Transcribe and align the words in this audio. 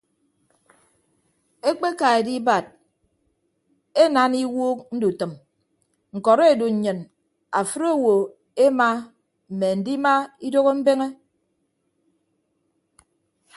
Ekpeka 1.69 2.07
edibad 2.19 2.65
enaana 4.03 4.37
iwuuk 4.45 4.79
ndutʌm 4.95 5.31
ñkọrọ 6.15 6.43
edu 6.53 6.65
nnyin 6.73 6.99
afịd 7.59 7.83
owo 7.93 8.13
ema 8.65 8.89
mme 9.51 9.67
andima 9.73 10.13
idooho 10.47 10.71
mbeñe. 10.79 11.07